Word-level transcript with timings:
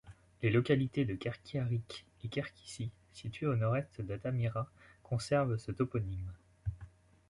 Les 0.41 0.49
localités 0.49 1.05
de 1.05 1.13
Kerki-Aryk 1.13 2.05
et 2.23 2.27
Kerkiçi, 2.27 2.89
situées 3.11 3.45
au 3.45 3.55
nord-est 3.55 4.01
d'Atamyrat 4.01 4.67
conservent 5.03 5.57
ce 5.59 5.71
toponyme. 5.71 6.33